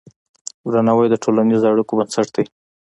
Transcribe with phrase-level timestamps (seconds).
[0.71, 2.45] درناوی د ټولنیزو اړیکو بنسټ دی.